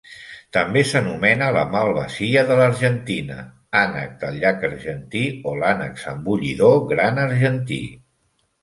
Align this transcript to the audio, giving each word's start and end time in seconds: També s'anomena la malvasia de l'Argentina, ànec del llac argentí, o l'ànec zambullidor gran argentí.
També 0.55 0.81
s'anomena 0.91 1.49
la 1.57 1.65
malvasia 1.75 2.43
de 2.49 2.57
l'Argentina, 2.61 3.37
ànec 3.83 4.19
del 4.25 4.41
llac 4.47 4.67
argentí, 4.73 5.23
o 5.51 5.55
l'ànec 5.63 6.05
zambullidor 6.09 6.85
gran 6.95 7.25
argentí. 7.31 7.83